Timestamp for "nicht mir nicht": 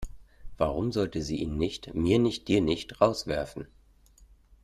1.57-2.47